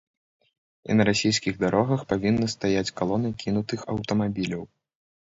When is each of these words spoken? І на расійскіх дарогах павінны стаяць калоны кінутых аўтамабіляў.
І 0.91 0.93
на 0.99 1.03
расійскіх 1.09 1.59
дарогах 1.63 2.05
павінны 2.13 2.47
стаяць 2.53 2.93
калоны 3.01 3.29
кінутых 3.43 3.79
аўтамабіляў. 3.93 4.63